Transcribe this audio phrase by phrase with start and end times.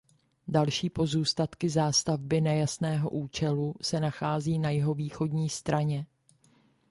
[0.47, 6.05] Další pozůstatky zástavby nejasného účelu se nachází na jihovýchodní straně.